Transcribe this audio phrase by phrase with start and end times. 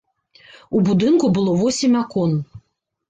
[0.79, 2.33] У будынку было восем акон.